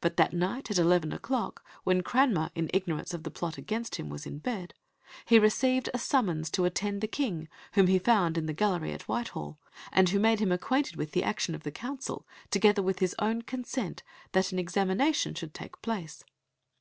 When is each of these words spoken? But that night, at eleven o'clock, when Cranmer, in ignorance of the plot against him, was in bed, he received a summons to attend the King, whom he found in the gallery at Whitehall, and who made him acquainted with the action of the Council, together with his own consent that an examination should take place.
But 0.00 0.16
that 0.16 0.32
night, 0.32 0.70
at 0.70 0.78
eleven 0.78 1.12
o'clock, 1.12 1.64
when 1.82 2.04
Cranmer, 2.04 2.50
in 2.54 2.70
ignorance 2.72 3.12
of 3.12 3.24
the 3.24 3.32
plot 3.32 3.58
against 3.58 3.96
him, 3.96 4.08
was 4.08 4.24
in 4.24 4.38
bed, 4.38 4.74
he 5.24 5.40
received 5.40 5.90
a 5.92 5.98
summons 5.98 6.50
to 6.52 6.66
attend 6.66 7.00
the 7.00 7.08
King, 7.08 7.48
whom 7.72 7.88
he 7.88 7.98
found 7.98 8.38
in 8.38 8.46
the 8.46 8.52
gallery 8.52 8.92
at 8.92 9.08
Whitehall, 9.08 9.58
and 9.90 10.10
who 10.10 10.20
made 10.20 10.38
him 10.38 10.52
acquainted 10.52 10.94
with 10.94 11.10
the 11.10 11.24
action 11.24 11.52
of 11.52 11.64
the 11.64 11.72
Council, 11.72 12.24
together 12.48 12.80
with 12.80 13.00
his 13.00 13.16
own 13.18 13.42
consent 13.42 14.04
that 14.30 14.52
an 14.52 14.60
examination 14.60 15.34
should 15.34 15.52
take 15.52 15.82
place. 15.82 16.22